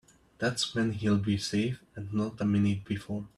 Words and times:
That's 0.39 0.73
when 0.73 0.93
he'll 0.93 1.19
be 1.19 1.37
safe 1.37 1.79
and 1.95 2.11
not 2.11 2.41
a 2.41 2.45
minute 2.45 2.85
before. 2.85 3.27